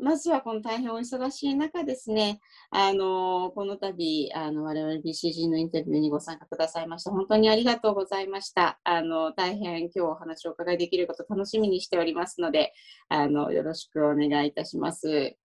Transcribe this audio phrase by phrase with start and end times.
[0.00, 7.10] まずはこの大変お忙しい中ですね、あのこの度あの我々 BCG のインタビューにご参加くださいました。
[7.10, 8.80] 本当にありがとうございました。
[8.84, 12.72] あの大変今日お話をお伺いできること楽しみにしておりますので、
[13.08, 15.36] あのよろしくお願いいたします。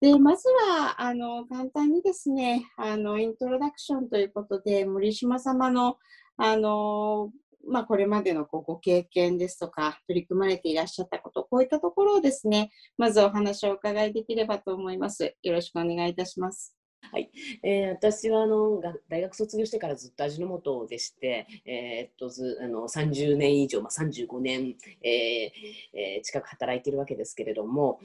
[0.00, 5.96] でまずはあの簡単にですねあのイントロダクションということで森島様の
[6.36, 7.30] あの
[7.68, 15.34] まあ、これまでのこうご経験ですとか、取り組まれていらっしゃったこと、こういったところをですね、まずお話をお伺いできればと思います。
[15.42, 16.76] よろしくお願いいたします。
[17.12, 17.30] はい、
[17.62, 28.00] えー、私はあの大学卒業してからずっと味の素でして、えー、っとずあの30年以上、まあ、35年、えーえー、近く働いているわけですけれども、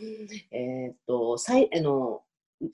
[0.51, 2.21] えー、っとさいあの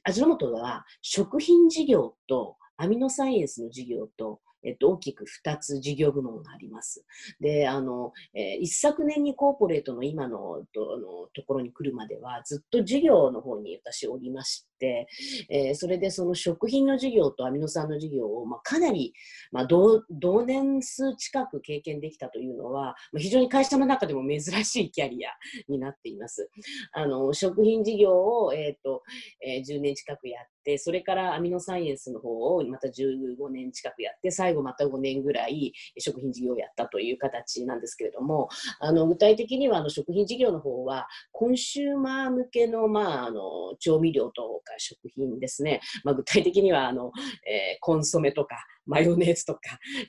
[0.03, 7.05] 味の素は食品事業とアミノサイエンスの事業とえっと、大きく2つ事業部門があります。
[7.39, 19.13] で、あの、えー、一昨年にコーポレートの今のとのところに来るまでは、ずっと事業の方に私おりまして、えー、それでその食品の事業とアミノ酸の事業を、まあ、かなり、
[19.51, 25.31] まあ同、同年数近く経験できたというのは、まあ、非常に会社の中でも珍しいキャリア
[25.69, 26.49] になっています。
[26.93, 29.03] あの、食品事業を、え、ー、と、
[29.41, 38.49] えー、10年近くやって、それからアミノサイエンスの方をまた15年近くやって、最後また5年ぐらい食品事業をやったという形なんですけれども、
[38.79, 47.11] あの具体的にはあの食品事業の方は、コンシューマー向けの,、まあ、あの調味料とか食品ですね、まあ、具体的にはあの、
[47.47, 49.61] えー、コンソメとか、マヨネーズとか、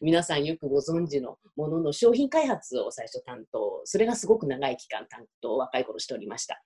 [0.03, 6.62] 皆さんよくご存知のものの商品開発を最初担当、それがすごく長い期間担当、若い頃しておりました。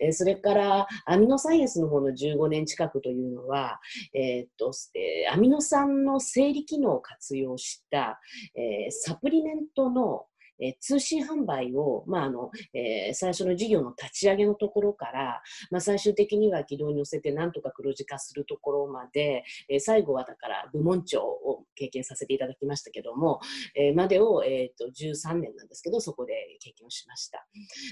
[0.00, 3.80] えー、それから、アミノサイエンスの方の15年近くというのは、
[4.14, 8.20] えー、っと、えー、アミノ酸の生理機能を活用した、
[8.54, 10.26] えサプリメントの
[10.60, 23.40] え通信販売を、まああのえー、最初の事業の立ち上げのところから、まあ、最終的には軌道に乗せてなんとか黒字化するところまで、えー、最後はだから部門長を経験させていただきましたけども、
[23.74, 27.46] えー、までを、えーと、13年なんですけどそこで経験をしました。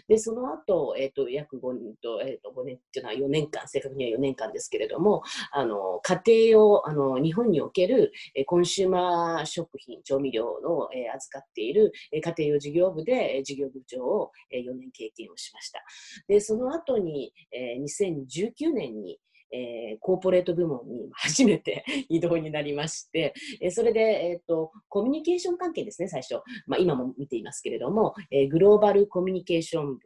[0.09, 1.61] でその後、えーと、約 5,
[2.03, 15.83] と,、えーと、5年っていうのは4年間正確には4年間ですけれどもあの家庭用あの日本における、えコンシューマー食品調味料を、え預かっている、え家庭用事業部で事業部長を4年経験をしました。
[16.29, 19.19] で、その後にえ2019年に
[19.53, 26.41] えー、コーポレート部門に初めて 移動になりまして、えー、それで、えーと、コミュニケーション関係ですね、最初。
[26.67, 30.01] まあ、今も見ていますけれども、えー、グローバルコミュニケーション部、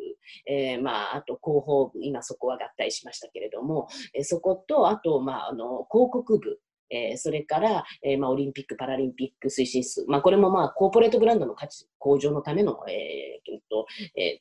[0.47, 6.61] えまあ、あと広報部、今そこは合体しましたけれども、え、そこと、あと、まあ、あの広告部、
[6.91, 13.87] えー、それから、えーまあ、オリンピック・パラリンピック推進数、まあ、これも、まあ、コーポレートブランドの価値向上のための、えーと
[14.17, 14.41] え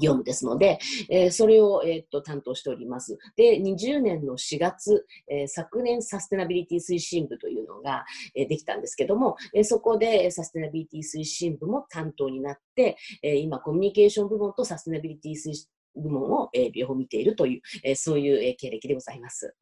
[0.00, 0.78] 業務ですので、
[1.08, 3.18] えー、それを、えー、っと担当しております。
[3.36, 8.04] で、20年の4月、えー、昨年サステナビリティ推進部というのが、
[8.34, 15.66] えー、できたんですけども、え、そこでサステナビリティ推進部も担当になって、え、今コミュニケーション部門とサステナビリティ推進
[15.96, 19.54] 部門を、え、両方見ているという、え、そういう、え、経歴でございます。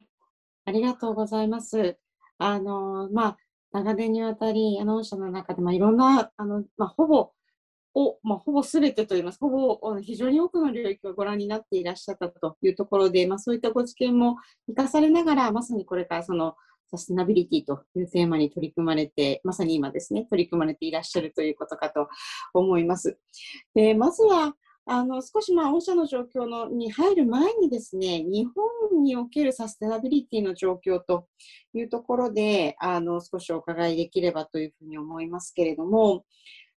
[0.65, 1.97] ありがとうございます。
[2.37, 3.37] あの、まあ、
[3.71, 7.31] 長年にわたり、アナウンサーの中で、まあ、いろんな、あの、まあ、ほぼ、
[7.95, 14.35] を、まあ、ほぼすべてといいますほぼ非常に多くの領域をご覧になっていらっしゃったというところで、まあ、そういったご知見も
[14.67, 16.55] 生かされながら、まさにこれからその
[16.91, 22.09] サステナビリティというテーマに取り組まれて、まさに今ですね、取り組まれていらっしゃるということかと
[22.53, 23.17] 思います。
[23.73, 24.55] でまずは、
[24.87, 31.27] あの少しまあ御社の状況のに入る前にですね、日本におけるサステナビリティの状況と
[31.73, 36.23] いうところで、あの少しお伺いできればというふうに思いますけれども、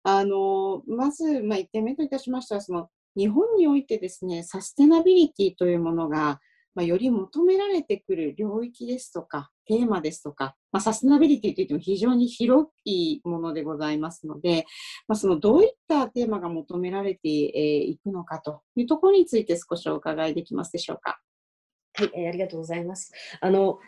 [0.03, 6.41] あのまず、まあ、1点目といたしましては、その日本においてですね、サステナビリティというものが、
[6.79, 14.65] まあ、より求められてくる領域ですとか、テーマですとか、まあ、サステナビリティといっても非常に広いものでございますので、
[15.09, 21.19] まあ、そのどういったテーマが求められていくのかというところについて少しお伺いできますでしょうか。
[21.99, 23.13] はい、ありがとうございます。
[23.41, 23.81] あの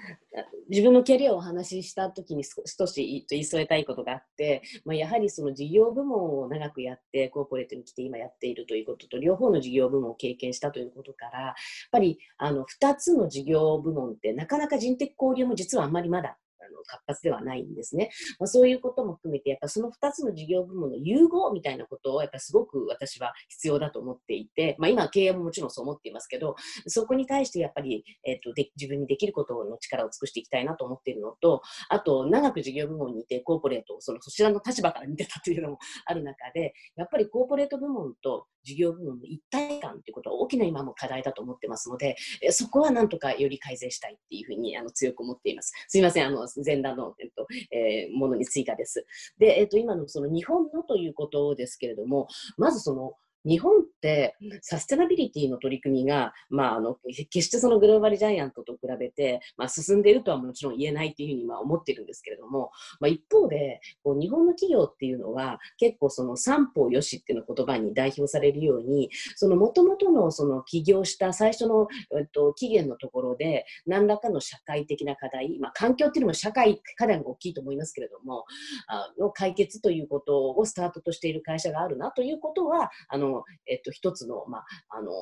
[0.68, 11.54] 自分のキャリアをお話ししたときに少し言い添えたいことがあって、まあ、やはりその事業部門を長くやってコーポレートに来て今やっているということと両方の事業部門を経験したということからやっ
[11.92, 16.36] ぱりあの2つの事業部門ってなかなか人的交流も実はあんまりまだ
[16.72, 18.10] の活発ではないんですね。
[18.38, 26.56] まあ、そういうことも含めて、やっぱその2つの事業部門の融合みたいなことを、やっぱすごく私は必要だと思っていて、まあ、今経営ももちろんそう思っていますけど、
[26.86, 42.16] そこに対してやっぱり、えーと、で自分にできることの力を尽くしていきたいなと思っているのと、あと、長く事業部門にいて、コーポレートをそのそちらの立場から見てたというのもある中で、やっぱりコーポレート部門と事業部門の一体感ということは大きな今も課題だと思ってますので、
[42.50, 45.72] そこはなんとかより改善したいっていうふうにあの強く思っています。
[45.88, 49.06] すみません、あの前段の、えっとえー、ものに追加です。
[49.38, 56.96] で、えっと、今のその日本のということですけれども、まずその日本ってサステナビリティの取り組みが、まあ、あの
[57.30, 62.70] 決してそのグローバルジャイアントと比べて、まあ、進んでいるとはもちろん言えないというふうにまあ思っているんですけれども、
[63.00, 71.88] まあ、一方でこう日本の企業っていうのは結構その三方よしっていうの言葉に代表されるようにその元々のその起業した最初の、
[72.18, 78.44] えっと、期限のところで何らかの社会的な課題、まあ、環境っていうのも社会課題が大きいと思いますけれども
[78.86, 83.29] あの解決ということをスタートとしている会社があるなということはあの
[83.66, 85.12] えっと、一つの、まあ、あのー、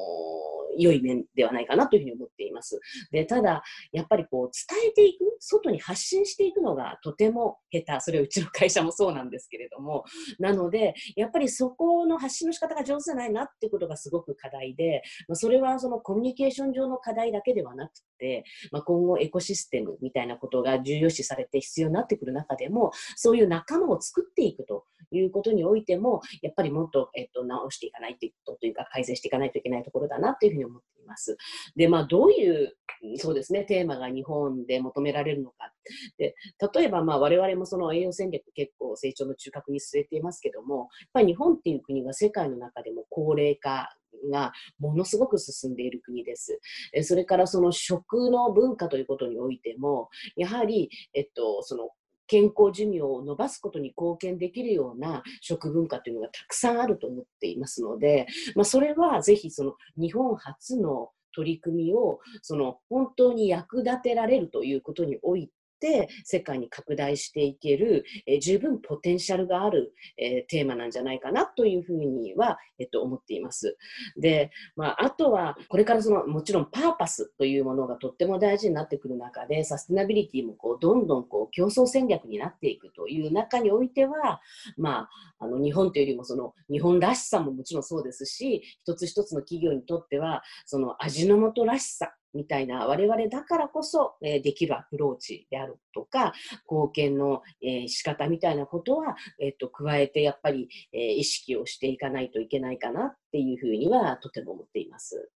[0.78, 2.80] 良い面ではないかなというふうに思っています。
[3.10, 3.62] で、ただ、
[3.92, 8.00] やっぱりこう、伝えていく、外に発信していくのがとても下手。
[8.00, 10.04] それはうちの会社もそうなんですけれども。
[10.38, 31.36] なので、やっぱりそこの発信の仕方が上手じゃないなってことがすごく課題で、まあ、それはそのコミュニケーション上の課題だけではなくて、まあ、今後エコシステムみたいなことが重要視されて必要になってくる中でも、そういう仲間を作っていくということにおいても、やっぱりもっと、えっと、直していかないということというか、改善していかないといけないところだなというふうに思っています。
[31.76, 32.76] で、まあ、どういう、
[33.16, 35.72] そうですね、テーマが日本で求められるのか。
[36.18, 36.34] で、
[36.74, 43.94] 例えば、まあ、我々もその栄養戦略結構成長の中核に据えていますけども、やっぱり日本っていう国が世界の中でも高齢化
[44.30, 46.60] がものすごく進んでいる国です。
[47.02, 51.90] それからその食の文化ということにおいても、やはり、えっと、その
[52.28, 73.76] 健康寿命を伸ばすことに貢献できるような食文化というのがたくさんあると思っていますので、まあ、それはぜひその日本初の取り組みをその本当に役立てられるということにおいって世界に拡大していける、えー、十分ポテンシャルがある、えー、テーマなんじゃないかなというふうには、えっと、思っています。
[74.16, 84.40] で、まあ、あとはこれからそのもちろんパーパスというものがとっても大事になってくる中でサステナビリティもこうどんどんこう競争戦略になっていくという中においては、
[84.76, 85.08] ま
[85.38, 96.32] あ、あの日本というよりもその日本らしさももちろんそうですし一つ一つの企業にとってはその味の素らしさみたいな我々だからこそ、えー、できるアプローチであるとか
[96.70, 105.30] 貢献の、えー、仕方みたいなことは、えーと、加えてやっぱり、えー、意識をしていかないといけないかなっていうふうにはとても思っています。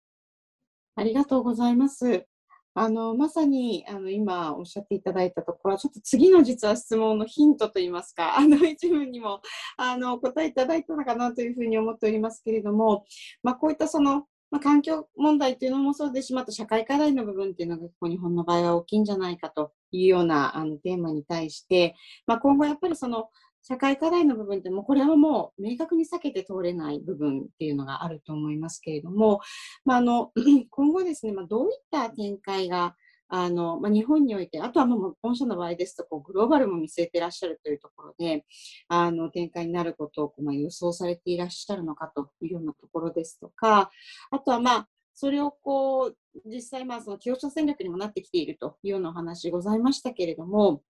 [0.97, 2.27] ありがとうございます。
[2.75, 9.41] あのまさにあの今おっしゃっていただいたところはちょっと次の実は質問のヒントといいますか あの一部にも
[9.77, 13.05] あのお答えいただいたのかなというふうに思っておりますけれども、
[13.43, 21.95] まあ、こういったそのまあ、環境問題というのもそうですし、また社会課題の部分っていうのが日本の場合は大きいんじゃないかというようなあのテーマに対して、
[22.27, 23.29] まあ、今後やっぱりその
[23.63, 29.41] 社会課題の部分ってもうこれはもう明確に避けて通れない部分っていうのがあると思いますけれども、
[29.85, 30.33] まあ、あの
[30.71, 32.97] 今後ですね、まあ、どういった展開が
[33.31, 38.45] あの、まあ、日本において、あとはもう本社の場合ですとこう、グローバルも見据えてらっしゃるというところで、
[38.89, 43.91] あの展開になることをこうまあ、予想されていらっしゃるのかというようなところですとか、
[44.31, 46.17] あとはまあ、それをこう
[46.47, 50.83] 実際、まあ、その業者戦略にもなってきているというようなお話ございましたけれども、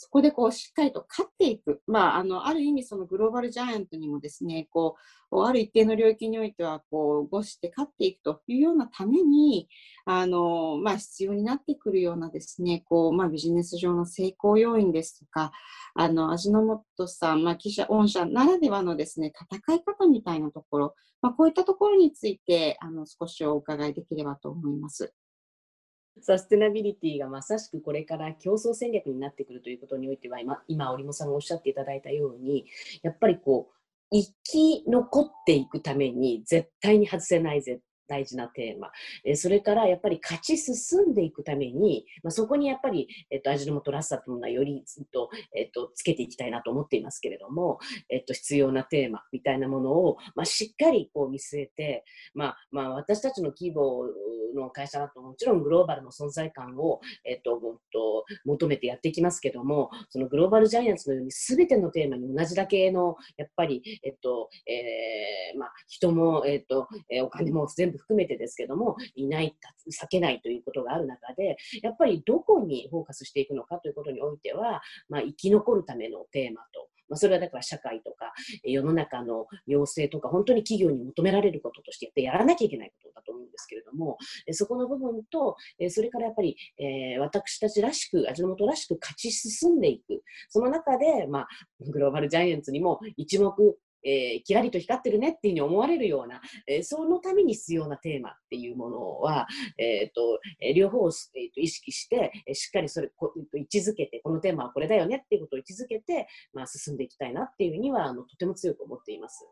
[0.00, 4.94] そこでこうしっかりと勝っていく、まあ、あのある意味そのグローバルジャイアントにもですねこ
[5.32, 9.68] うある一定の領域においてはこうごして勝っていくというようなために
[10.06, 15.50] あの、まあ、必要になってくるようなですねこう、まあ、ビジネス上の成功要因ですとか
[15.96, 25.12] あの味の素さん、まあ、記者御社ならではのですね戦い方みたいなところ、まあ、こういったところについてあの少しお伺いできればと思います。
[26.20, 32.66] サステナビリティがまさしくこれから競争戦略になってくるということにおいては今、今織茂さんがおっしゃっていただいたように、
[33.02, 33.74] やっぱりこう、
[34.10, 38.90] 生き残っていくために絶対に外せないぜ大事なテーマ。
[39.24, 54.06] えそれからやっぱり勝ち進んでいくために、まあ、そこにやっぱり、えっと、味の素らしさというものはよりずっと、えっと、つけていきたいなと思っていますけれども、えっと、必要なテーマみたいなものを、まあ、しっかりこう見据えて、まあ、まあ、私たちの規模
[54.54, 69.56] の会社だともちろんグローバルの存在感を、えっと、もっと求めてやっていきますけども、そのグローバルジャイアンツのように全てのテーマに同じだけの、やっぱり、えっと、えー、まあ、人も、えっと、えお金も全部含めてですけども、いない、
[69.90, 78.32] 避けないということがある中で、やっぱりどこにフォーカスしていくのかということにおいては、まあ、生き残るためのテーマと、まあ、それはだから社会とか
[78.64, 84.18] 世の中の要請とか本当に企業に求められることとしてやってやらなきゃいけないことだと思うんですけれども
[84.52, 85.56] そこの部分と
[85.90, 90.22] それからやっぱり、え、私たちらしく味の素らしく勝ち進んでいく。
[90.48, 91.48] その中で、まあ、
[91.90, 93.54] グローバルジャイアンツにも一目
[94.08, 99.46] えー、キラリと光ってるねっていうふうに思われるような、えー、そのために必要なテーマっていうものは、
[99.78, 101.12] えーとえー、両方を、えー
[101.54, 109.46] と、意識して、え、しっかりそれこ、位置づけてこのテーマはこれだよねっていうことを位置づけて、まあ、進んでいきたいなっていうふうにはあのとても強く思っています。